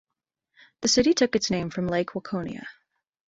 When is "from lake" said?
1.69-2.13